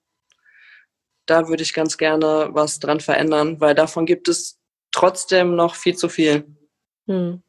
[1.31, 4.59] da würde ich ganz gerne was dran verändern, weil davon gibt es
[4.90, 6.44] trotzdem noch viel zu viel.
[7.07, 7.42] Hm.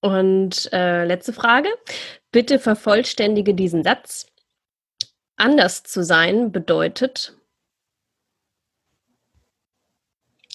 [0.00, 1.68] Und äh, letzte Frage.
[2.30, 4.26] Bitte vervollständige diesen Satz.
[5.36, 7.36] Anders zu sein bedeutet.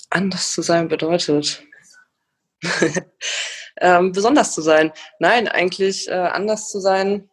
[0.10, 1.64] Anders zu sein bedeutet.
[3.78, 4.94] ähm, besonders zu sein.
[5.20, 7.30] Nein, eigentlich äh, anders zu sein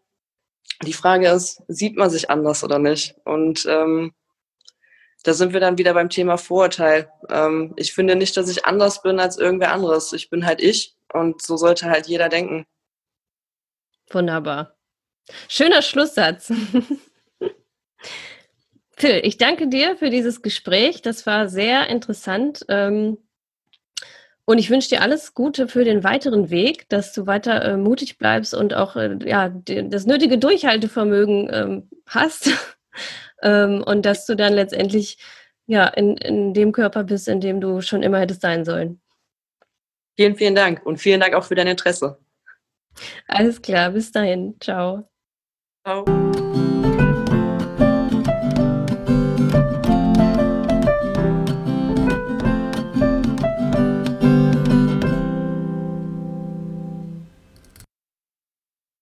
[0.82, 3.14] die Frage ist, sieht man sich anders oder nicht?
[3.24, 4.12] Und ähm,
[5.24, 7.10] da sind wir dann wieder beim Thema Vorurteil.
[7.30, 10.12] Ähm, ich finde nicht, dass ich anders bin als irgendwer anderes.
[10.12, 12.66] Ich bin halt ich und so sollte halt jeder denken.
[14.10, 14.76] Wunderbar.
[15.48, 16.52] Schöner Schlusssatz.
[18.96, 21.02] Phil, ich danke dir für dieses Gespräch.
[21.02, 22.64] Das war sehr interessant.
[22.68, 23.18] Ähm,
[24.46, 28.16] und ich wünsche dir alles Gute für den weiteren Weg, dass du weiter äh, mutig
[28.16, 32.50] bleibst und auch äh, ja, die, das nötige Durchhaltevermögen ähm, hast.
[33.42, 35.18] ähm, und dass du dann letztendlich
[35.66, 39.00] ja, in, in dem Körper bist, in dem du schon immer hättest sein sollen.
[40.16, 42.18] Vielen, vielen Dank und vielen Dank auch für dein Interesse.
[43.26, 44.56] Alles klar, bis dahin.
[44.60, 45.10] Ciao.
[45.84, 46.04] Ciao.